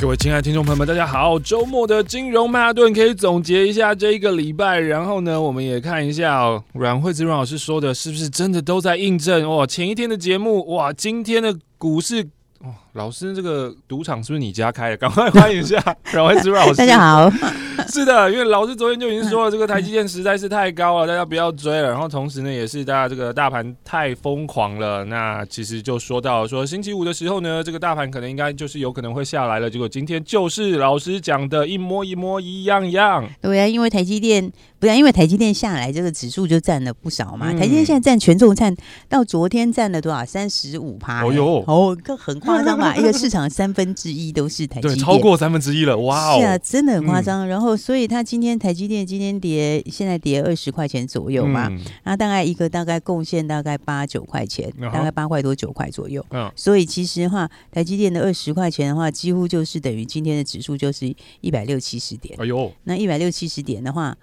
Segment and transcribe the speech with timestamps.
[0.00, 1.36] 各位亲爱的听众朋友们，大家好！
[1.40, 9.44] 周末的金融曼哈顿可以总结一下这一个礼拜，然后呢，我们也看一下哦，阮慧芝阮老师说的是不是真的都在印证？
[9.50, 12.22] 哇，前一天的节目，哇，今天的股市，
[12.60, 14.96] 哦，老师这个赌场是不是你家开的？
[14.96, 15.80] 赶快欢迎一下
[16.12, 16.78] 阮惠慈阮老师。
[16.78, 17.30] 大家好。
[17.86, 21.88] 是的，因为老师昨天就已经说了，这个台积电实在是太高了，大家不要追了。
[21.88, 25.04] 然后同时呢，也是大家这个大盘太疯狂了。
[25.04, 29.70] 那其实就说到说星期五的时候呢，这个大盘可能应该就是有可能会下来了。
[29.70, 33.24] 结果今天就是老师讲的一模一模一样一样。
[33.40, 37.52] 对啊，因为台积电不是因为台积电下来，这个指数就占了不少嘛。
[37.52, 38.74] 台积电现在占权重占
[39.08, 40.24] 到昨天占了多少？
[40.24, 41.24] 三十五趴。
[41.24, 42.87] 哦哟，哦，这很夸张吧？
[42.96, 45.96] 一个市场三分之一都是台积电，对，超过三分之一了。
[45.98, 47.46] 哇哦，是啊，真的很夸张。
[47.48, 47.68] 然后。
[47.78, 56.24] 所以它今天台积电今天跌，现在跌二十块钱左右嘛，嗯、大概一个大概贡献大概八九块钱，嗯、大概八块多九块左右。
[56.30, 62.34] 嗯，所以其实的话，台积电的二十块钱的话，几乎就是等于今天的指数就是一百六七十点。
[62.38, 64.16] 哎呦，那一百六七十点的话。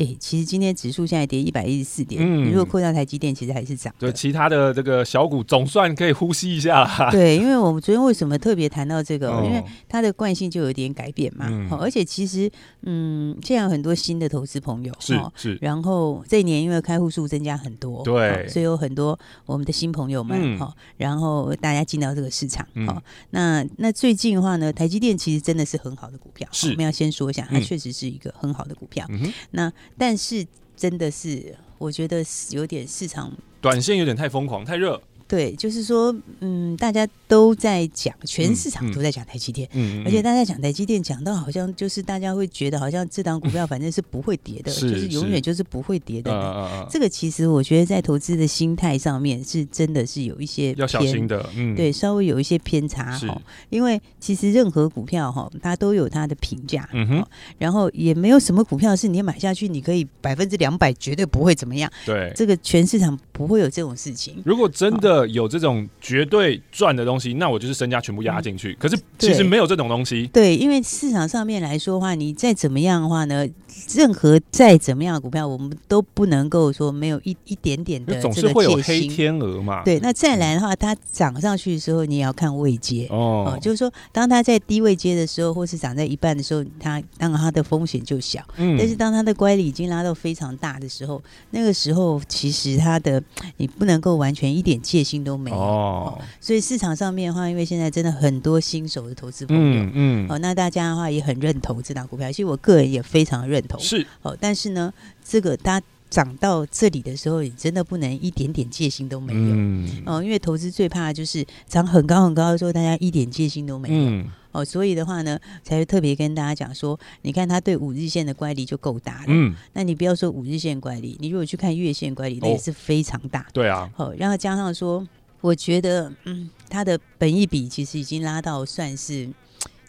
[0.00, 3.94] 哎、欸，其实今天指数现在跌一百一十四点，嗯、如果扣掉台积电，其实还是涨。
[3.98, 7.10] 对，其他的这个小股总算可以呼吸一下了。
[7.10, 9.30] 对，因为我们昨天为什么特别谈到这个？
[9.30, 11.46] 哦、因为它的惯性就有点改变嘛。
[11.50, 15.58] 嗯、而且其实，嗯，现在有很多新的投资朋友是是。
[15.60, 20.72] 然后这一年因为开户数增加很多，对，所以有很多我们的新朋友们哈。
[20.74, 26.48] 嗯、然后大家进到这个市场，哈、嗯，那那最近的话呢，台积电其实真的是很好的股票。
[26.52, 29.04] 是，我们要先说一下，它确实是一个很好的股票。
[29.10, 30.46] 嗯、那但是
[30.76, 35.00] 真的是，我觉得有点市场短线有点太疯狂，太热。
[35.30, 46.88] 对，就是说，嗯，大家都在讲，全市场都在讲台积电，嗯，而且大家讲台积电，讲到好像就是大家会觉得，好像这档股票 反正是不会跌的，就是永远就是不会跌的。
[46.90, 53.40] 这个其实我觉得在投资的心态上面是真的是有一些要小心的，嗯，对，稍微有一些偏差哈。
[53.68, 57.24] 因为其实任何股票哈，它都有它的评价，嗯哼，
[57.56, 61.88] 然后也没有什么股票是你买下去你可以百分之两百绝对不会怎么样。
[62.04, 64.42] 对，这个全市场不会有这种事情。
[64.44, 65.19] 如果真的。
[65.28, 68.74] 有这种绝对赚的东西，那我就是身家全部压进去。
[68.78, 70.26] 可是其实没有这种东西。
[70.32, 73.46] 对，因为市场上面来说的话，你再怎么样的话呢，
[73.94, 78.20] 任何再怎么样的股票，我们都不能够说没有一一点点的。
[78.20, 79.82] 总是会有黑天鹅嘛。
[79.84, 83.58] 对，那再来的话，它涨上去的时候，你也要看位阶哦。
[83.60, 88.42] 就是说，当它在低位阶的时候，或是涨在一半的时候，它当然它的风险就小。
[88.56, 88.76] 嗯。
[88.78, 93.22] 但是当它的乖离已经拉到非常大的时候，那个时候其实它的
[93.56, 95.56] 你不能够完全一点戒心都没有。
[95.56, 96.18] 哦。
[96.40, 100.26] 所以市场上面的话，因为现在真的很多新手的投资朋友，嗯嗯。
[100.28, 103.80] 哦，那大家的话也很认同这档股票，其实我个人也非常认同。
[103.80, 104.06] 是。
[104.22, 104.92] 哦，但是呢，
[105.24, 109.40] 这个它涨到这里的时候，你真的不能一点点戒心都没有。
[109.40, 110.02] 嗯。
[110.06, 113.94] 哦，因为投资最怕的就是涨很高很高的时候，大家一点戒心都没有。
[113.94, 114.30] 嗯。
[114.52, 119.26] 哦，所以的话呢，才会特别跟大家讲说，你看它对五日线的乖离就够大了。
[119.28, 119.54] 嗯。
[119.72, 123.46] 那你不要说五日线乖离，你如果去看月线乖离，那也是非常大。
[123.52, 123.90] 对啊。
[123.96, 125.06] 哦，然后加上说，
[125.40, 129.28] 我觉得，嗯，它的本益比其实已经拉到算是。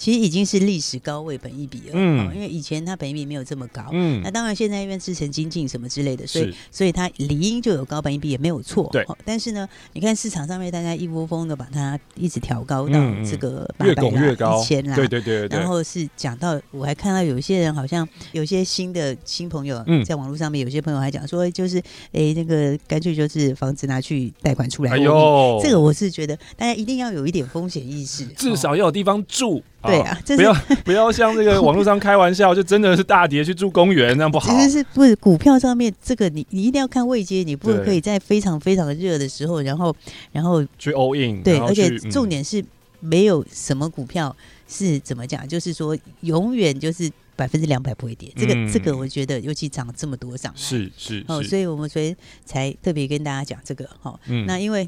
[0.01, 9.06] 其实已经是历史高位本益比了，嗯，因为以前它本益比没有这么高，嗯，那当然现在因为制成精进什么之类的，所以所以它理应就有高本益比也没有错，对。
[9.23, 21.78] 但是呢，你看市场上面大家一窝蜂的把它一直调高到这个八百啦、一千啦，对对对，然后是讲到我还看到有些人好像有些新的新朋友在网络上面，有些朋友还讲说，就是
[22.12, 29.62] 哎那个干脆就是房子拿去贷款出来，哎呦，这个我是觉得大家一定要有一点风险意识，至少要有地方住。
[29.84, 30.53] 对啊，不要
[30.86, 34.54] 不要像这个网络上开玩笑，就真的是大跌去住公园，那样不好。
[34.54, 39.95] 其实是不是股票上面这个你你一定要看位阶，你不可以在非常非常热的时候，然后
[40.31, 41.42] 然后去 all in。
[41.42, 42.63] 对，而且重点是
[43.00, 44.36] 没有什么股票
[44.68, 48.31] 是怎么讲，就是说永远就是百分之两百不会跌。
[48.38, 54.19] 这个这个我觉得尤其涨这么多涨，是是哦，所以我们所以才特别跟大家讲这个哈。
[54.45, 54.88] 那因为。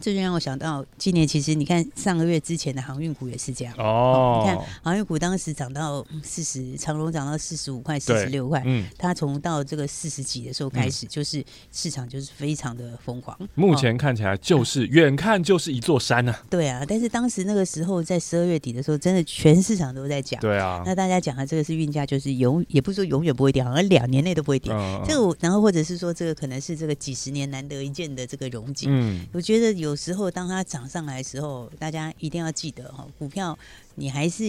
[0.00, 4.42] 这就让我想到，今年其实你看上个月之前的航运股也是这样哦。
[4.42, 13.36] 你看航运股当时涨到四十，长荣涨到四十五块、四十六块，嗯，它从到这个四十几的时候开始，就是市场就是非常的疯狂。
[13.54, 16.34] 目前看起来就是远看就是一座山呢。
[16.50, 20.40] 对啊，但是当时那个时候在十二月底的时候，真的全市场都在讲。
[20.40, 24.72] 对啊，那大家讲的这个是运价，就是永也不是说永远不会跌，好像两年内都不会跌。
[25.06, 28.88] 这个然后或者是说这个可能是这个几十年难得一见的这个荣景。
[28.90, 30.30] 嗯，我觉得有时候。
[30.30, 33.58] 当它涨上来的时候，大家一定要记得哈，股票
[33.96, 34.44] 你还是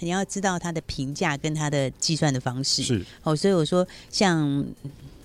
[0.00, 4.64] 你要知道它的评价跟它的计算的方式是哦，所以我说像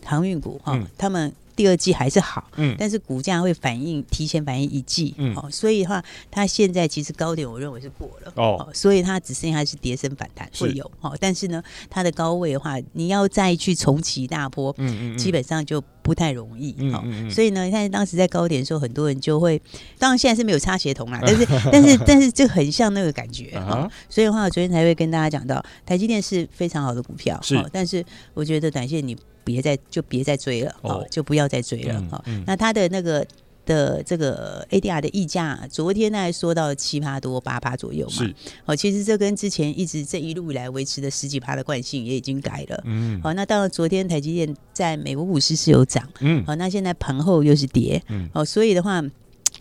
[0.06, 1.34] 航运股哈，他们。
[1.56, 19.60] 第二季还是好，嗯，但是股价会反应提前反应一季，嗯，哦，所以的话，它现在其实高点我认为是过了，哦，所以它只剩下是跌升反弹会有，哦，但是呢，它的高位的话，你要再去重启大波，嗯嗯，基本上就不太容易，哦，所以呢，你看当时在高点的时候，很多人就会，
[19.98, 28.06] 当然现在是没有插协同啦， 但是但是但是就很像那个感觉， 哦，所以的话，我昨天才会跟大家讲到，台积电是非常好的股票，是，但是
[28.36, 29.18] 我觉得短线你。
[29.46, 32.24] 别再就别再追了哦，就不要再追了哈。
[32.28, 33.28] 嗯嗯、那它的那个
[33.66, 38.14] 的这个 ADR 的溢价，昨天呢还说到七趴多八趴左右嘛。
[38.14, 42.82] 是哦，其实这跟之前一直这一路以来维持的十几趴的惯性也已经改了。
[42.86, 49.04] 嗯，好，那到了昨天台积电在美国股市是有涨，嗯，好，那现在盘后又是跌，嗯，哦，所以的话。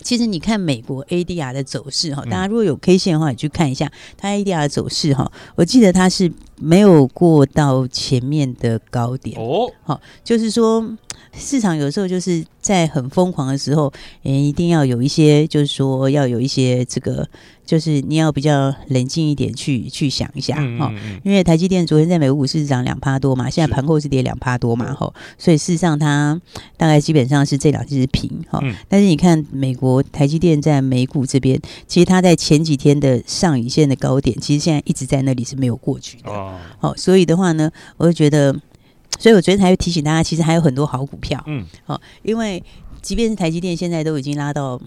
[0.00, 5.30] 其实你看美国 ADR 的走势哈，大家如果有 K 线的话，你去看一下它 ADR 的走势哈。
[5.54, 10.96] 我记得它是没有过到前面的高点哦，好，就是说。
[11.34, 13.92] 市场有时候就是在很疯狂的时候，
[14.22, 17.26] 也一定要有一些，就是说要有一些这个，
[17.64, 20.62] 就是你要比较冷静一点去去想一下哈。
[20.62, 26.40] 嗯嗯、因为台积电昨天在美国股市涨两趴多嘛，现在盘后是跌两趴多嘛，哈，所以事实上它
[26.76, 28.60] 大概基本上是这两只是平哈。
[28.62, 36.30] 嗯、但是你看美国台积电在美股这边，其实它在前几天的上影线的高点，其实现在一直在那里是没有过去的。
[36.30, 38.54] 哦，好，所以的话呢，我就觉得。
[39.18, 41.40] 所以，我昨天才会提醒大家，其实还有很多好股票。
[41.46, 42.62] 嗯，好，因为
[43.00, 44.80] 即便是台积电现在都已经拉到，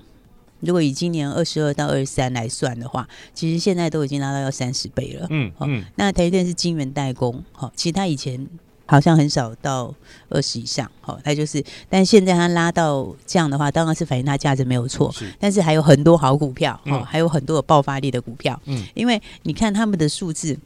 [0.59, 5.27] 如果以今年二十二到二十三来算的话，其实现在都已经拉到要三十倍了。
[5.29, 8.45] 嗯嗯，那台积电是晶圆代工，好，其实它以前
[8.85, 9.93] 好像很少到
[10.27, 15.09] 二十以上，好，它就是，但现在它拉到这样的话，当然是反映它价值没有错。
[15.13, 18.59] 是，但是还有很多好股票，哦，还有很多有爆发力的股票。
[18.65, 20.57] 嗯，因为你看他们的数字。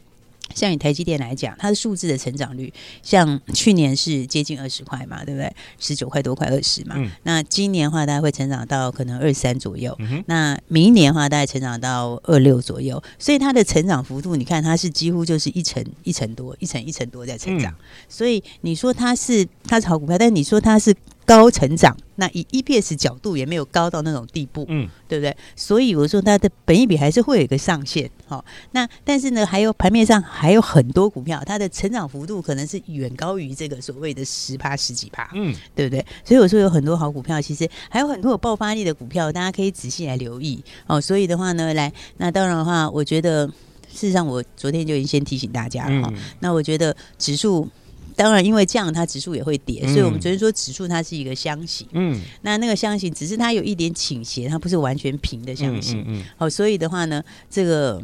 [0.54, 2.72] 像以台积电来讲，它的数字的成长率，
[3.04, 5.51] 像去年是接近二十块嘛，对不对？
[5.80, 6.96] 十九块多块二十嘛。
[6.98, 9.96] 嗯、那今年的话，大概会成长到可能二三左右。
[10.00, 13.01] 嗯、那明年的话，大概成长到二六左右。
[13.18, 17.72] 所以它的成长幅度，你看它是几乎就是一层一层多，一层一层多在成长。
[17.72, 20.96] 嗯、所以你说它是它是好股票，但你说它是。
[21.30, 25.38] 高成长，那以 EPS 角度也没有高到那种地步，嗯，对不对？
[25.56, 36.04] 所以我说它的本益比还是会有一个上限，好，那但是呢，还有盘面上还有很多股票，它的成长幅度可能是远高于这个所谓的十趴十几趴，嗯，对不对？
[36.26, 41.00] 所以我说有很多好股票，其实还有很多有爆发力的股票，大家可以仔细来留意哦。
[41.00, 43.46] 所以的话呢，来，那当然的话，我觉得
[43.88, 46.12] 事实上我昨天就已经先提醒大家了哈。
[46.12, 47.70] 嗯、那我觉得指数。
[48.19, 51.88] 当然，因为这样它指数也会跌，所以我们昨天说指数它是一个箱型。
[51.94, 56.01] 嗯，那那个箱型只是它有一点倾斜，它不是完全平的箱型。
[56.01, 56.24] 嗯嗯嗯。
[56.36, 58.04] 好，所以的话呢，这个。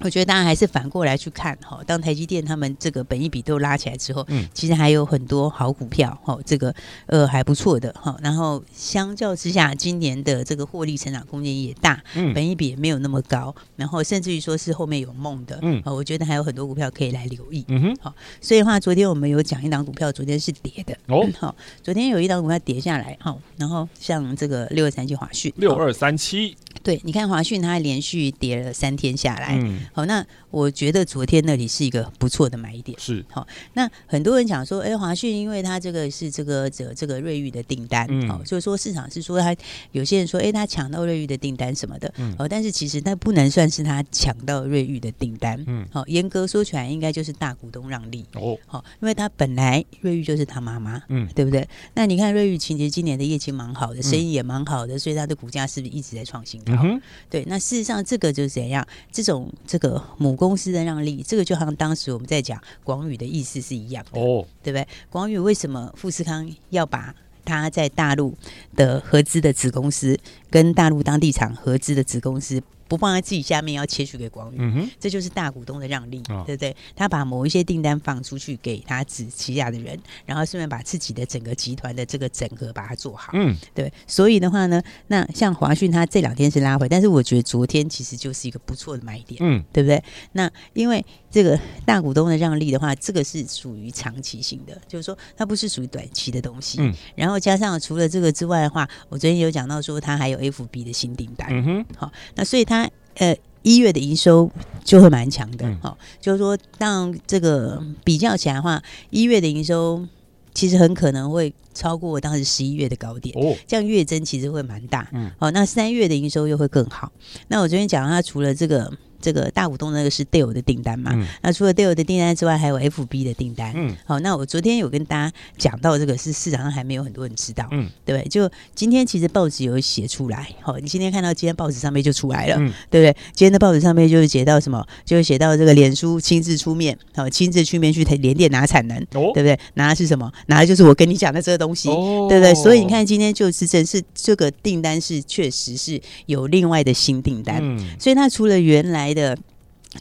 [0.00, 6.74] 我觉得大家还是反过来去看哈，当台积电他们这个本益比都拉起来之后，嗯，其实还有很多好股票哈，这个
[7.06, 8.16] 呃还不错的哈。
[8.20, 26.56] 然后相较之下，今年的这个获利成长空间也大，嗯，本益比也没有那么高，然后甚至于说是后面有梦的，嗯，我觉得还有很多股票可以来留意，嗯哼，好，所以的话，昨天我们有讲一档股票，昨天是跌的哦，好，昨天有一档股票跌下来，哈，然后像这个六二三七华讯，六二三七。
[26.84, 33.46] 对，你看华讯，它连续跌了三天下来，嗯，好，那我觉得昨天那里是一个不错的买点，是好。
[33.72, 39.56] 那很多人讲说，哎，华讯因为它这个是这个这这个瑞昱的订单，好、嗯，所以说市场是说它
[39.92, 51.66] 有些人说，哎，他抢到瑞昱的订单什么的，嗯，但是其实那不能算是他抢到瑞昱的订单，嗯，好，严格说起来，应该就是大股东让利，哦，好，因为他本来瑞昱就是他妈妈，嗯，对不对？
[51.94, 56.73] 那你看瑞昱其实今年的业绩蛮好的，生意也蛮好的，所以它的股价是不是一直在创新高？
[56.82, 57.00] 嗯，
[57.30, 58.86] 对，那事实上这个就是怎样？
[59.12, 64.86] 这种这个母公司的让利，这个就好像当时我们在讲广宇的意思是一样的，哦，对不对？
[65.10, 67.14] 广宇为什么富士康要把
[67.44, 68.34] 他在大陆
[68.74, 70.18] 的合资的子公司
[70.50, 72.62] 跟大陆当地厂合资的子公司？
[72.96, 76.74] 不放在自己下面，要切去给广宇，这就是大股东的让利，哦、对不对？
[76.94, 83.92] 他把某一些订单放出去给他子旗下的人，然后顺便把自己的整个集团的这个整合把它做好，嗯，对。
[84.06, 90.02] 所以的话呢，那像华讯，他这两天是拉回，但是我觉得昨天其实就是一个不错的买点，嗯，对不对？
[90.32, 96.94] 那因为这个大股东的让利的话，这个是属于长期性的，就是说它不是属于短期的东西，嗯。
[97.16, 102.83] 然后加上除了这个之外的话，我昨天有讲到说，它还有 FB 的新订单，嗯哼，好，那所以它
[103.16, 104.50] 呃一月的营收
[104.84, 110.06] 就会蛮强的，好，嗯，就是说当这个比较起来的话，一月的营收
[110.52, 117.10] 其实很可能会超过当时十一月的高点，哦，这样月增其实会蛮大，嗯，好，那三月的营收又会更好。
[117.48, 118.92] 那我昨天讲它除了这个。
[119.24, 121.12] 这个大股东那个是 Dell 的订单嘛？
[121.14, 123.72] 嗯、那除了 Dell 的订单之外，还有 FB 的订单。
[123.74, 127.66] 嗯，好，那我昨天有跟大家讲到这个，是市场上还没有很多人知道。
[127.70, 128.28] 嗯，对不对？
[128.28, 130.46] 就今天其实报纸有写出来。
[130.60, 133.16] 好，你今天看到今天报纸上面就出来了，嗯、对不对？
[133.32, 134.86] 今天的报纸上面就是写到什么？
[135.06, 139.58] 就是写到这个脸书亲自出面，好，亲自去面去联电拿产能，哦、对不对？
[139.74, 140.30] 拿的是什么？
[140.48, 142.54] 拿的就是我跟你讲的这个东西，哦、对不对？
[142.54, 147.60] 所以你看今天就是真是这个订单是确实是有另外的新订单。
[147.62, 149.38] 嗯，所以它除了原来的。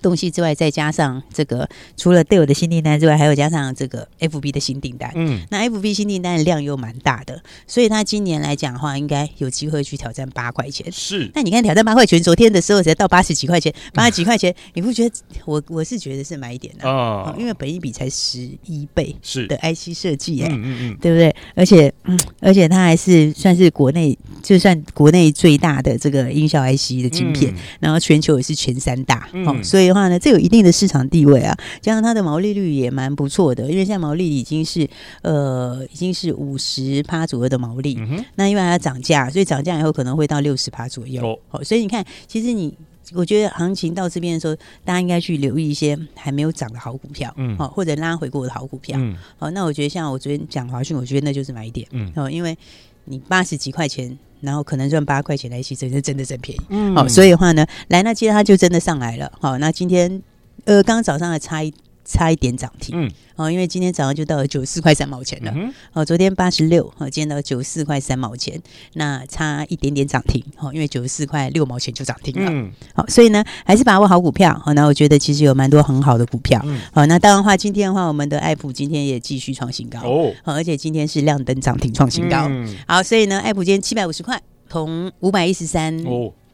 [0.02, 5.12] 东西之外，再加上这个，除了 Dell 的新订单之外，还有加上这个 FB 的新订单。
[5.16, 10.92] 嗯，那 FB 新订单的量又蛮大的，所以他今年来讲的话，应该有机会去挑战八块钱。
[10.92, 15.16] 是，那你看挑战八块钱，昨天的时候才到八十几块钱， 八十几块钱，嗯、你不觉得？
[15.46, 21.36] 我我是觉得是买一点的啊，因为本一比才十一倍是的 IC 设计，哎，嗯嗯嗯，对不对？
[21.56, 29.83] 而且，嗯，而且它还是算是国内就算国内最大的这个音效 IC 的晶片，嗯、然后全球也是前三大，嗯、哦，所以。
[29.88, 34.88] 的话呢，这有一定的市场地位啊，加上它的毛利率也蛮不错的，因为现在毛利已经是
[35.22, 41.26] 呃已经是五十趴左右的毛利，嗯、那因为它要涨价，所以涨价以后可能会到六十趴左右。
[41.26, 42.74] 哦，哦，所以你看，其实你
[43.14, 52.58] 我觉得行情到这边的时候，大家应该去留意一些还没有涨的好股票，嗯，好、哦、或者拉回过的好股票，嗯，好、哦，那我觉得像我昨天讲华讯，我觉得那就是买点，嗯，哦，因为
[53.06, 54.18] 你八十几块钱。
[54.44, 56.62] 然后可能赚八块钱来一起真是真的真便宜。
[56.70, 59.32] 嗯，好，所以的话呢，来那接着它就真的上来了。
[59.42, 60.22] 好，那今天
[60.66, 61.74] 呃，刚刚早上还差一。
[62.06, 68.62] 差一点涨停，嗯，哦，因为今天早上就到了九十四块三毛钱了，嗯、哦，昨天八十六，哦，今天到九十四块三毛钱，
[68.94, 85.98] 那差一点点涨停，哦，因为九十四块六毛钱就涨停了，嗯，好，所以呢，还是把握好股票，好，那我觉得其实有蛮多很好的股票，嗯，好，那当然的话，今天的话，我们的爱普今天也继续创新高，哦，好，而且今天是亮灯涨停创新高，嗯，好，所以呢，爱普今天七百五十块，从五百一十三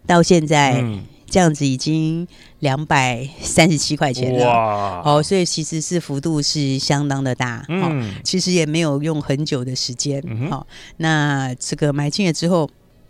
[0.06, 0.82] 到现在。
[0.82, 2.28] 嗯这样子已经
[2.60, 5.02] 两百三十七块钱了，哇。
[5.06, 10.68] 哦，所以其实是幅度是相当的大，嗯、哦，其实也没有用很久的时间，好、嗯哦，
[10.98, 12.70] 那这个买进了之后。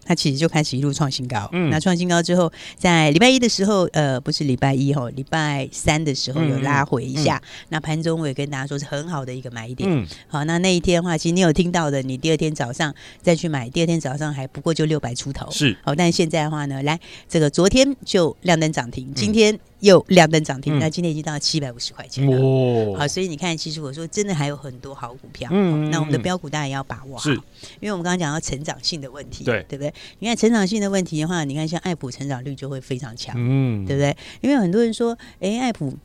[0.09, 7.35] 它其实就开始一路创新高，嗯，那创新高之后，在礼拜一的时候，呃，不是礼拜一吼，礼拜三的时候有拉回一下。
[7.35, 19.53] 嗯嗯、那盘中我也跟大家说是很好的一个买点，嗯，好，那那一天的话，其实你有听到的，你第二天早上再去买，第二天早上还不过就六百出头，是，好，但现在的话呢，来这个昨天就亮灯涨停，今天。
[19.53, 22.35] 嗯又亮灯涨停，那今天已经到了七百五十块钱了。
[22.35, 25.49] 哦，好，所以你看，其实我说真的还有很多好股票。
[25.53, 27.33] 嗯，那我们的标股当然也要把握好，是，
[27.79, 29.93] 因为我们刚刚讲到成长性的问题，对，对不对？
[30.19, 34.15] 你看成长性的问题的话，你看像爱普成长率就会非常强，嗯，对不对？
[34.41, 35.97] 因为很多人说，哎，爱普。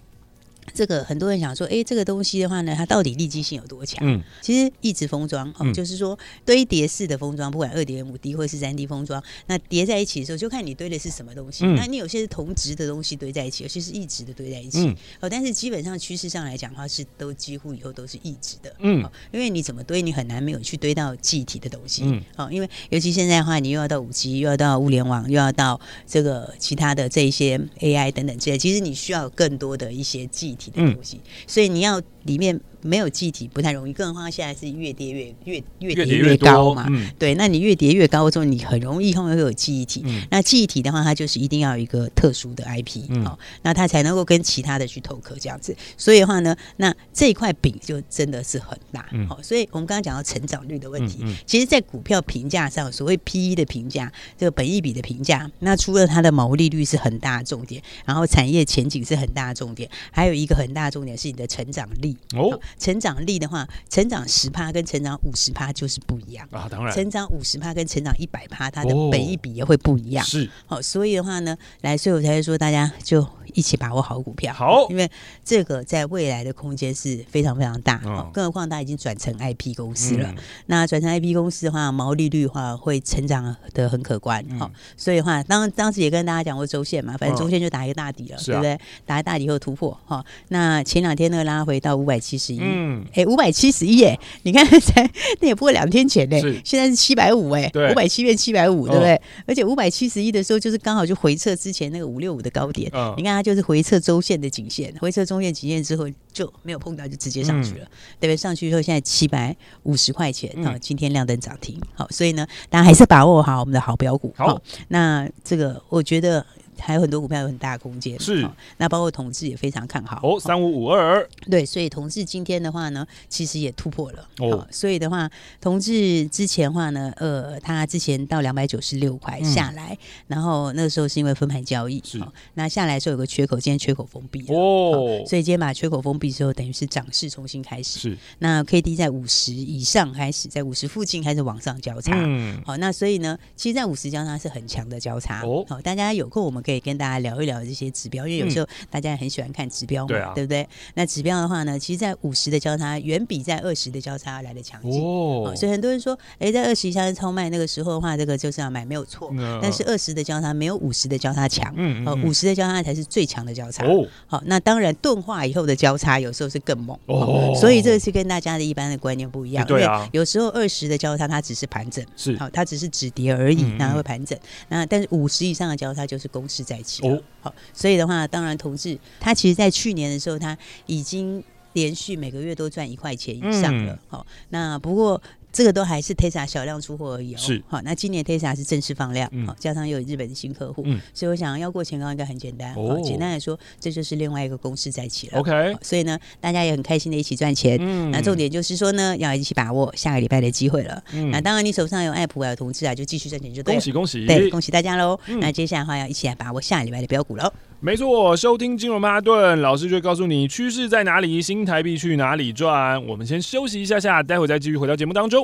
[0.73, 3.99] 这个很多人想说，哎，这个东西的话呢，它到底利基性有多强？
[4.07, 11.65] 嗯，其实一直封装，哦，嗯、就是说堆叠式的封装，不管二点五 D 或是三 D 封装，那叠在一起的时候，就看你堆的是什么东西。
[11.65, 14.87] 嗯、那你有些是同质的东西堆在一起，有些是异值的堆在一起。
[14.87, 18.75] 嗯、哦，但是基本上趋势上来讲的话，是都几乎以后都是异质的。
[18.81, 22.03] 嗯、哦，因为你怎么堆，你很难没有去堆到记忆体的东西。
[22.05, 31.21] 嗯，哦，因为尤其现在的话，你又要到五 G，又要到物联网，又要到这个其他的这一些 AI 等等这些，其实你需要更多的一些记忆体的东西。
[31.47, 32.61] 所以你要里面。
[32.85, 36.87] 没有记忆体不太容易，更何况现在是越跌越越越叠越高嘛。
[36.91, 40.03] 嗯、对，那你越跌越高之后，你很容易后面会有记忆体。
[40.05, 45.75] 嗯、那记忆体的话，它就是一定要有一个特殊的 IP，嗯、哦，那它才能够跟其他的去透壳这样子。
[45.97, 49.09] 所以的话呢，那这一块饼就真的是很大。
[49.13, 62.61] 嗯、哦，所以我们刚刚讲到成长率的问题，其实，在股票评价上，所谓 PE 的评价，这个本益比的评价，那除了它的毛利率是很大的重点，然后产业前景是很大的重点，还有一个很大的重点是你的成长力哦。
[62.75, 66.69] 哦成长力的话，成长十趴跟成长五十趴就是不一样啊。
[66.71, 70.25] 当然，成长五十趴跟成长一百趴，它的本一比也会不一样。
[70.25, 74.53] 是，好，所以的话呢，来，所以我才会说，大家就一起把握好股票。
[74.53, 75.11] 好，因为
[75.45, 78.01] 这个在未来的空间是非常非常大。
[78.05, 80.29] 哦，更何况它已经转成 IP 公司了。
[80.31, 84.45] 嗯、那转成 IP 公司的话，毛利率的话会成长的很可观。
[84.59, 88.73] 好、嗯，所以的话当当时也跟大家讲过周线嘛，反正周线就打一个大底了，嗯、对不对？
[88.73, 89.99] 啊、打一个大底后突破。
[90.05, 95.09] 好，那前两天那个拉回到五百七十一，嗯，哎，五百七十一，哎，你看才
[95.41, 99.21] 那也不过两天前呢，现在是七百五，哎，五百七变七百五，对不对？
[99.47, 102.91] 而且五百七十一的时候，就是刚好就回撤之前那个五六五的高点。
[102.95, 107.91] 嗯、你看它就是回撤周线的颈线，回撤中线颈线之后就没有碰到，就直接上去了，嗯、
[108.21, 108.37] 对不对？
[108.37, 109.55] 上去之后现在七百
[109.85, 111.81] 五十块钱啊，嗯、今天亮灯涨停。
[111.95, 114.33] 好，所以呢，大家还是把握好我们的好标股。
[114.37, 116.45] 好，好，那这个我觉得。
[116.79, 120.21] 还有很多股票有很大的空间，是、哦、那包括同志也非常看好。
[120.23, 124.29] 哦，三五五二，对，所以同志今天的话呢，其实也突破了。
[124.39, 134.55] 哦，哦，所以的话，同志之前的话呢，呃，他之前到两百九十六块下来，嗯、然后那个时候是因为分盘交易，是、哦，那下来的时候有个缺口，今天缺口封闭了。
[134.55, 145.43] 哦，哦，所以今天把缺口封闭之后，等于是涨势重新开始，是，那 K D 在五十以上开始，在五十附近开始往上交叉，嗯，好、哦，那所以呢，其实，在五十交叉是很强的交叉。
[145.43, 146.85] 哦，好、哦，大家有空我们可以。
[146.85, 150.69] 跟大家聊一聊这些指标，因为有时候大家很喜欢看指标嘛，嗯对，不对？
[150.93, 155.55] 那指标的话呢，其实，在五十的交叉远比在二十的交叉来的强劲哦。
[155.57, 159.31] 所以很多人说，哎，在二十以下是超卖，那个时候的话，这个就是要买，没有错。
[159.33, 163.87] 嗯、但是二十的交叉没有五十的交叉强，嗯，嗯，五十的交叉才是最强的交叉。
[163.87, 167.55] 哦，好，那当然钝化以后的交叉有时候是更猛哦。
[167.59, 169.65] 所以这个是跟大家的一般的观念不一样。
[169.67, 174.39] 对啊，有时候二十的交叉它只是盘整，是好，它只是止跌而已，然后会盘整。
[174.69, 177.07] 那但是五十以上的交叉就是攻势在起。
[177.09, 180.57] 哦，好，所以的话，当然，同志他其实，在去年的时候，他
[180.87, 181.43] 已经
[181.73, 183.99] 连续每个月都赚一块钱以上了。
[184.09, 185.21] 好，那不过。
[185.55, 187.39] 这个都还是 Tesla 小量出货而已哦。
[187.39, 192.75] 是，好，那今年 Tesla 是正式放量，好，加上又有日本的新客户，嗯，所以我想要过前高应该很简单。
[192.75, 195.39] 哦，简单来说，这就是另外一个公式在起了。
[195.39, 197.79] OK，所以呢，大家也很开心的一起赚钱。
[197.81, 201.01] 嗯，那重点就是说呢，要一起把握下个礼拜的机会了。
[201.13, 203.79] 嗯，那当然你手上有爱普啊，有同志啊，就继续赚钱就对了。
[203.79, 205.17] 恭喜恭喜，对，恭喜大家喽。
[205.41, 207.53] 那接下来的话，要一起来把握下个礼拜的标股喽。
[207.81, 213.05] 没错，收听金融曼哈顿，老师就会告诉你趋势在哪里，新台币去哪里赚。
[213.07, 215.44] 我们先休息一下下，待会再继续回到节目当中，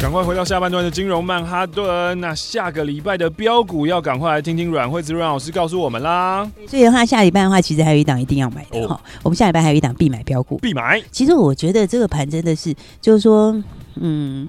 [0.00, 6.48] 赶快回到下半段的金融曼哈顿，那下个礼拜的标股要赶快来听听阮惠子阮老师告诉我们啦。
[6.68, 8.94] 所以的话，下礼拜的话，其实还有一档一定要买的哈。
[8.94, 11.02] 哦、我们下礼拜还有一档必买标股，必买。
[11.10, 13.52] 其实我觉得这个盘真的是，就是说，
[13.96, 14.48] 嗯，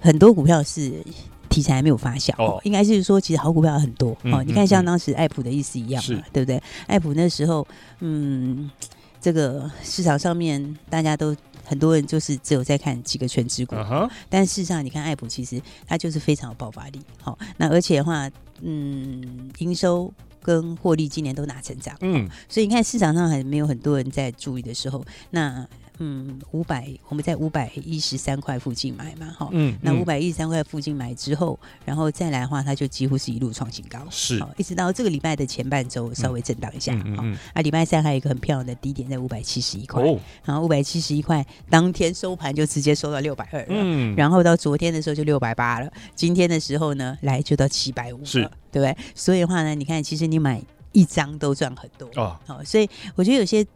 [0.00, 0.90] 很多股票是
[1.50, 2.58] 题材还没有发酵哦。
[2.64, 4.18] 应该是说，其实好股票很多哦。
[4.24, 6.60] 嗯、你看，像当时爱普的意思一样嘛，对不对？
[6.86, 7.66] 爱普那时候，
[8.00, 8.70] 嗯，
[9.20, 11.36] 这个市场上面大家都。
[11.66, 14.10] 很多人就是只有在看几个全职股，uh huh.
[14.30, 17.00] 但事实上你看爱普其实它就是非常有爆发力。
[17.20, 18.30] 好，那而且的话，
[18.62, 25.66] 嗯，营收跟获利今年都拿成长，嗯，所以你看市场上还没有很多人在注意的时候，那。
[25.98, 40.02] 嗯，五百，我们在五百一十三块附近买嘛，哈，嗯，那五百一十三块附近买之后，然后再来的话，它就几乎是一路创新高，是，一直到这个礼拜的前半周稍微震荡一下，哈，啊，礼拜三还有一个很漂亮的低点在五百七十一块，
[40.44, 48.96] 然后五百七十一块当天收盘就直接收到六百二了，嗯，然后到昨天的时候就六百八了，今天的时候呢，来就到七百五了，是，对不对？
[49.14, 53.66] 所以的话呢，你看，其实你买一张都赚很多，哦，好，所以我觉得有些。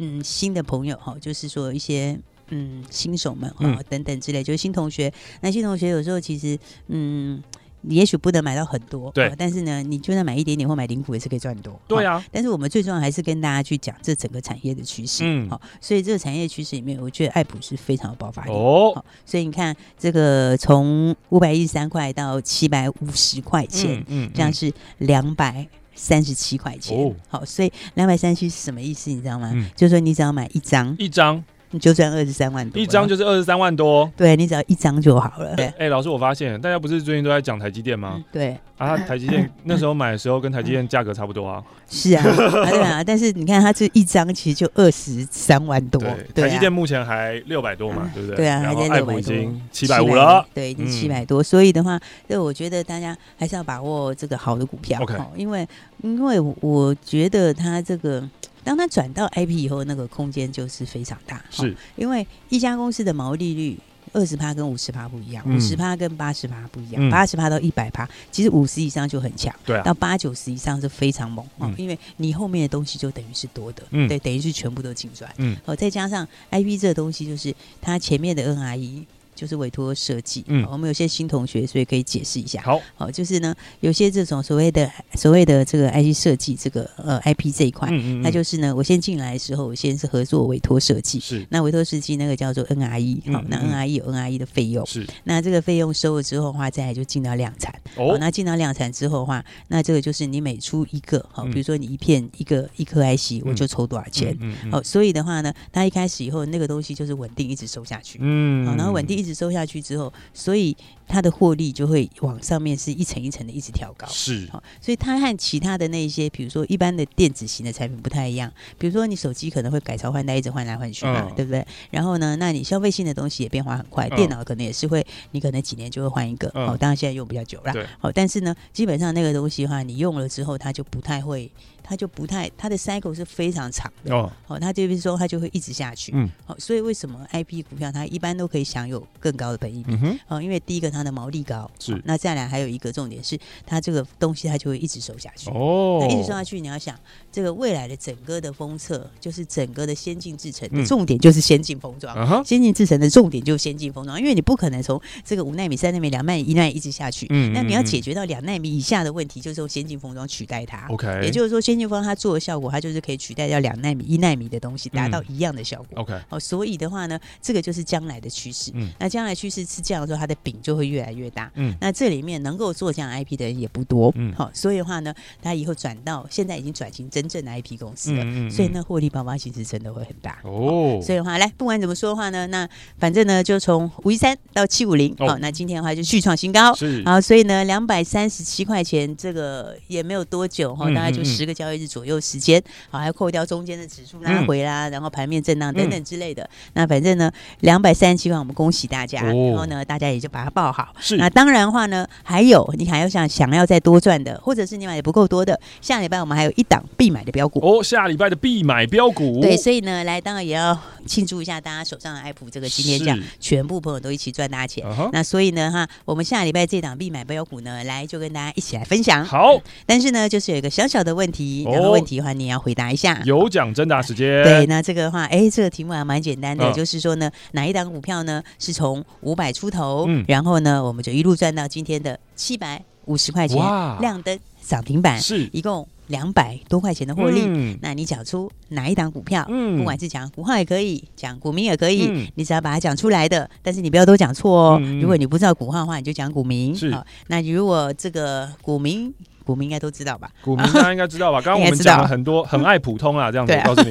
[0.00, 2.18] 嗯，新的朋友哈，就是说一些
[2.50, 5.12] 嗯新手们哈等等之类，就是新同学。
[5.40, 6.56] 那新同学有时候其实
[6.86, 7.42] 嗯，
[7.80, 9.34] 你也许不能买到很多，对。
[9.36, 12.24] 但是呢，你就算买一点点或买零股也是可以赚很多，对啊。
[12.30, 15.60] 但是我们最重要还是跟大家去讲这整个产业的趋势，嗯，好。
[15.80, 18.92] 所以这个产业趋势里面，我觉得爱普是非常有爆发力哦。
[18.94, 25.66] 好，所以你看这个从五百一十三块到七百五十块钱，嗯，这样是两百。
[25.98, 29.10] 三十七块钱，哦、好，所以两百三十七是什么意思？
[29.10, 29.50] 你知道吗？
[29.52, 31.44] 嗯、就是说你只要买一张，一张。
[31.70, 34.10] 你就算二十三万多，一张就是二十三万多。
[34.16, 35.54] 对，你只要一张就好了。
[35.58, 38.14] 哎、欸，老师，我发现大家不是最近都在讲台积电吗？
[38.16, 41.62] 嗯、对啊，台积电 那时候买的时候跟台积电价格差不多啊。
[41.90, 46.00] 是啊，啊，对啊，但是你看它这一张其实就二十三万多。
[46.34, 48.36] 对，台积电目前还六百多嘛，对不对？
[48.36, 50.46] 对啊，然后还在六百多，七百五了。
[50.54, 51.42] 对，已经七百多。
[51.42, 55.00] 所以的话，就我觉得大家还是要把握这个好的股票。
[55.02, 55.68] OK，因为
[56.02, 58.26] 因为我觉得它这个。
[58.64, 61.74] 当它转到 IP 以后，那个空间就是非常大，是。
[61.96, 63.78] 因为一家公司的毛利率
[64.12, 79.04] 二十趴跟五十趴不一样，五十趴跟八十趴不一样，八十趴到一百趴，其实五十以上就很强，对、啊，到八九十以上是非常猛哦，嗯、因为你后面的东西就等于是多的，嗯、对，等于是全部都进转，嗯，哦，再加上 IP 这个东西，就是它前面的 NRE。
[79.38, 82.60] 就是委托设计，嗯，我们有些新同学，所以可以解释一下。
[82.62, 110.12] 好，好，就是呢，有些这种所谓的所谓的这个 IC 设计，这个呃 IP 这一块，嗯嗯，那就是呢，我先进来的时候，我先是合作委托设计，是，那委托设计那个叫做 NRE，好，那 NRE 有 NRE 的费用，是，那这个费用收了之后的话，再来就进到量产，哦，那进到量产之后的话，那这个就是你每出一个，好，比如说你一片一个一颗 IC，我就抽多少钱，嗯，好，所以的话呢，它一开始以后那个东西就是稳定一直收下去，嗯，好，然后稳定一收下去之后。
[110.32, 110.76] 所以
[111.08, 118.52] 它的获利就会往上面是一层一层的一直调高，是好，所以它和其他的那些，比如说一般的电子型的产品不太一样。
[118.76, 121.66] 比如说你手机可能会改朝换代，一直换来换去嘛，嗯、对不对？
[121.90, 126.48] 然后呢，那你消费性的东西也变化很快，嗯、电脑可能也是会，你可能几年就会换一个。
[126.54, 131.50] 好、嗯，当然现在用比较久了，好哦，但是呢，基本上那个东西的话，你用了之后，它就不太会。
[131.80, 134.30] 它就不太，它的 cycle 是非常长的哦。
[134.46, 136.12] 好，它就是说它就会一直下去。
[136.14, 136.28] 嗯。
[136.44, 139.94] 好，所以为什么 IP 股票它一般都可以享有更高的本益比？
[139.94, 140.18] 嗯哼。
[140.28, 141.70] 哦，因为第一个它的毛利高。
[141.78, 142.00] 是。
[142.04, 145.50] 那再来还有一个重点是，它这个东西它就会一直收下去。
[145.50, 145.98] 哦。
[146.00, 146.98] 那一直收下去，你要想
[147.30, 152.14] 这个未来的整个的封测，就是整个的先进制程的重点就是先进封装。
[152.16, 152.44] 嗯。
[152.44, 157.26] 先进制程的重点就是先进封装，因为你不可能从这个五纳米、三纳米、两纳米、一纳米一直下去。
[157.30, 157.52] 嗯。
[157.52, 160.86] 那你要解决到两纳米以下的问题，就是用先进封装取代它。
[160.88, 161.20] OK。
[161.22, 166.02] 也就是说，先进封装它做的效果，它就是可以取代掉两纳米、一纳米的东西，达到一样的效果。
[166.02, 168.70] OK，哦，所以的话呢，这个就是将来的趋势。
[168.74, 171.50] 嗯，那将来趋势是这样的时候，它的饼就会越来越大。
[171.54, 174.12] 嗯，那这里面能够做这样 IP 的人也不多。
[174.16, 178.22] 嗯，好，所以的话呢，他以后转到现在已经转型真正的 IP 公司了。
[178.24, 180.38] 嗯，所以呢，获利爆发其实真的会很大。
[180.44, 185.14] 哦，所以的话，来，不管怎么说的话呢，那反正呢，就从五一三到七五零。
[185.18, 186.74] 好，那今天的话就续创新高。
[186.74, 196.42] 是，好，所以呢，两百三十七块钱，这个也没有多久哈，大概就十个交易日左右时间，好，还要扣掉中间的指数拉回啦，嗯、然后盘面震荡等等之类的。
[196.44, 199.20] 嗯、那反正呢，两百三十七万，我们恭喜大家。
[199.22, 200.77] 哦、然后呢，大家也就把它报好。
[201.00, 201.16] 是。
[201.16, 207.60] 那当然的话呢，还有你还要想想要再多赚的，或者是你买的不够多的，下礼拜我们还有一档必买的标股。
[207.60, 209.40] 哦，下礼拜的必买标股。
[209.40, 214.84] 对，所以呢，来当然也要庆祝一下大家手上的爱普这个今天这样，全部朋友都一起赚大钱。
[214.86, 219.24] Uh huh、那所以呢，哈，我们下礼拜这档必买标股呢，来就跟大家一起来分享。
[219.24, 219.60] 好。
[219.86, 223.20] 但是呢，就是有一个小小的问题，然后问题的话你要回答一下。
[223.24, 224.42] 有奖征答时间。
[224.44, 233.56] 对，那这个的话，哎，这个题目还蛮简单的，就是说呢，哪一档股票呢是从五百出头，嗯然后呢，我们就一路赚到今天的七百五十块钱，
[234.00, 237.46] 亮灯涨停板，是一共两百多块钱的获利。
[237.80, 239.46] 那你讲出哪一档股票？
[239.48, 244.80] 嗯不管是讲股号也可以，讲股民也可以，你只要把它讲出来的，但是你不要都讲错哦。
[245.00, 246.74] 如果你不知道股号的话，你就讲股民。
[246.74, 246.94] 是，
[247.28, 249.12] 那如果这个股名。
[249.48, 250.30] 股民应该都知道吧？
[250.42, 251.40] 股民大家应该知道吧？
[251.40, 253.90] 刚刚我们讲了很多，很爱普通啊，这样子告诉你。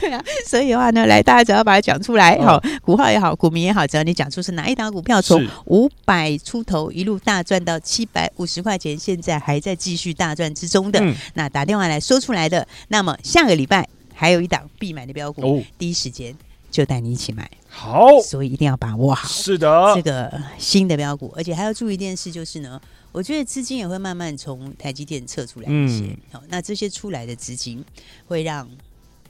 [0.00, 16.34] 对啊，所以的话呢，来大家只要把它讲出来，好，股号也好，股民也好，只要你讲出是哪一档股票从五百出头一路大赚到七百五十块钱，现在还在继续大赚之中的，嗯、那打电话来说出来的，那么下个礼拜还有一档必买的标股，哦、第一时间
[16.70, 17.50] 就带你一起买。
[17.68, 19.28] 好，所以一定要把握好。
[19.28, 22.80] 是的，这个新的标股，而且还要注意一件事，就是呢，
[23.16, 26.04] 我觉得资金也会慢慢从台积电撤出来一些。
[26.30, 27.82] 好、嗯，那这些出来的资金
[28.26, 28.68] 会让。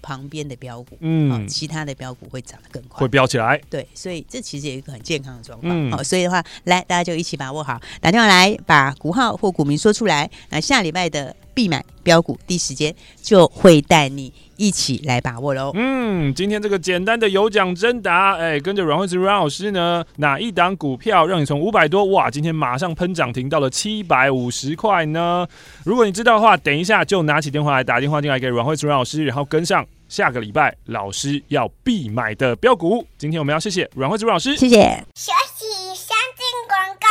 [0.03, 3.61] 旁边的标股，嗯，其他的标股会涨得更快，会飙起来。
[3.68, 5.90] 对，所以这其实有一个很健康的状况。
[5.90, 10.31] 好、嗯，所以的话，来大家就一起把握好，打电话来把股号或股民说出来。
[10.51, 15.72] 那下礼拜的必买标股，第一时间就会带你一起来把握喽。
[15.74, 25.48] 嗯，今天这个简单的有奖征答，哎，跟着阮惠慈阮老师呢，哪一档股票让你从五百多哇，今天马上喷涨停到了七百五十块呢？
[25.86, 29.86] 如果你知道的话，等一下就拿起电话来打电话进来给阮惠慈阮老师，然后跟上。
[30.08, 34.76] 下个礼拜老师要必买的标股，今天我们要谢谢阮惠慈老师，谢谢。
[35.16, 35.66] 休息，
[35.96, 37.08] 先进广告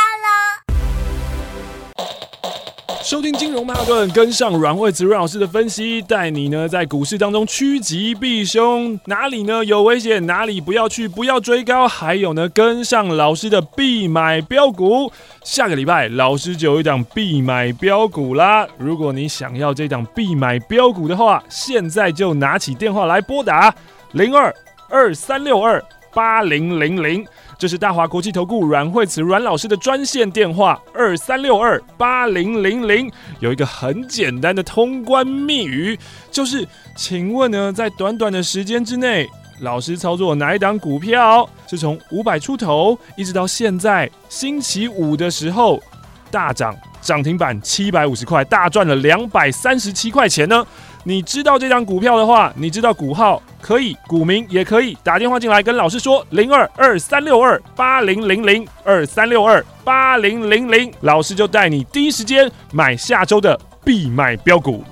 [3.06, 15.08] 收听金融曼哈顿，跟上阮惠慈阮老师的分析，带你呢在股市当中趋吉避凶，哪里呢有危险，哪里不要去，不要追高，还有呢跟上老师的必买标股。
[15.44, 18.66] 下个礼拜老师就有一档必买标股啦。
[18.76, 23.72] 如果你想要这档必买标股的话，现在就拿起电话来拨打
[24.14, 24.52] 零二
[24.90, 25.80] 二三六二
[26.12, 27.24] 八零零零。
[27.58, 35.98] 这是大华国际投顾阮惠慈阮老师的专线电话二三六二八零零零，有一个很简单的通关密语，
[36.30, 39.26] 就是请问呢，在短短的时间之内，
[39.60, 45.82] 老师操作哪一档股票是从五百出头一直到现在星期五的时候
[46.30, 50.66] 大涨涨停板七百五十块，大赚了两百三十七块钱呢？
[51.08, 64.82] 你知道这张股票的话，你知道股号可以，股民也可以，打电话进来跟老师说零二二三六二八零零零二三六二八零零零，老师就带你第一时间买下周的必买标股。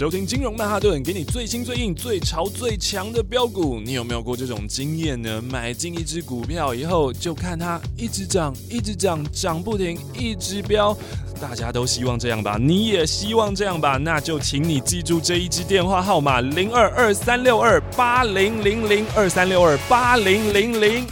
[0.00, 3.78] 收听金融曼哈顿，给你最新最硬最潮最强的标股。
[3.84, 5.42] 你有没有过这种经验呢？
[5.42, 10.96] 买进一只股票以后，就看它一直涨，一直涨，涨不停，一直飙。
[11.38, 12.56] 大家都希望这样吧？
[12.58, 13.98] 你也希望这样吧？
[13.98, 21.06] 那就请你记住这一支电话号码：零二二三六二八零零零二三六二八零零零。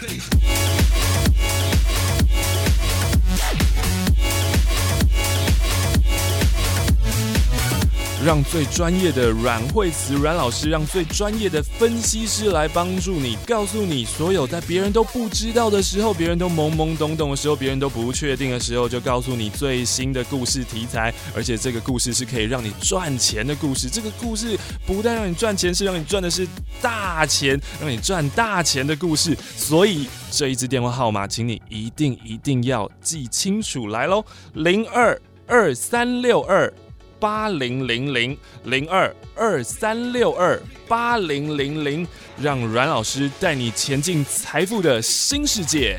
[8.29, 23.89] 让最专业的阮惠慈阮老师，让最专业的分析师来帮助你，告诉你所有在别人都不知道的时候，别人都懵懵懂懂的时候，别人都不确定的时候，就告诉你最新的故事题材，而且这个故事是可以让你赚钱的故事。
[23.89, 26.47] 这个故事不但让你赚钱，是让你赚的是
[26.83, 29.35] 大钱，让你赚大钱的故事。
[29.57, 36.71] 所以这一支电话号码，请你一定一定要记清楚来喽，零二二三六二。
[37.21, 42.07] 八零零零零二二三六二八零零零，
[42.41, 45.99] 让阮老师带你前进财富的新世界。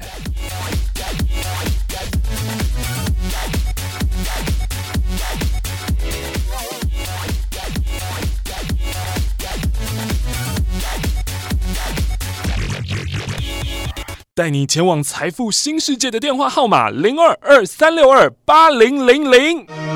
[14.36, 19.89] 带你前往财富新世界的电话号码零二二三六二八零零零。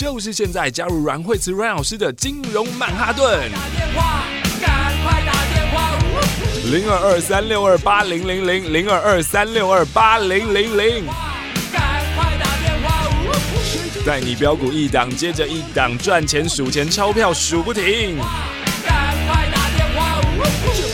[0.00, 3.50] 就是现在加入阮惠慈阮老师的金融曼哈顿。
[6.72, 11.04] 零二二三六二八零零零零二二三六二八零零零。
[14.06, 18.18] 带你飙股一档接着一档赚钱数钱钞票数不停。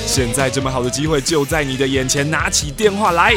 [0.04, 3.36] 现在这么好的机会就在你的眼前，拿起电话来。